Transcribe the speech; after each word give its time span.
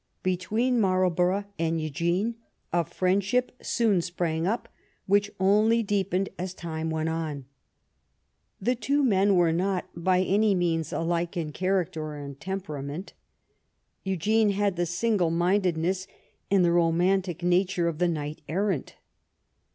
Between 0.23 0.79
Marlbor 0.81 1.31
ough 1.31 1.45
and 1.59 1.79
Eugene 1.79 2.33
a 2.73 2.83
friendship 2.83 3.51
soon 3.61 4.01
sprang 4.01 4.47
up 4.47 4.67
which 5.05 5.29
only 5.39 5.83
deepened 5.83 6.29
as 6.39 6.55
time 6.55 6.89
went 6.89 7.07
on. 7.09 7.45
The 8.59 8.73
two 8.73 9.03
men 9.03 9.35
were 9.35 9.51
not, 9.51 9.87
by 9.95 10.23
any 10.23 10.55
means, 10.55 10.91
alike 10.91 11.37
in 11.37 11.51
character 11.51 12.01
or 12.01 12.17
in 12.17 12.33
tempera 12.33 12.81
ment. 12.81 13.13
Eugene 14.03 14.49
had 14.49 14.75
the 14.75 14.87
single 14.87 15.29
mindedness 15.29 16.07
and 16.49 16.65
the 16.65 16.71
ro 16.71 16.91
mantic 16.91 17.43
nature 17.43 17.87
of 17.87 17.99
the 17.99 18.07
knight 18.07 18.41
errant. 18.49 18.95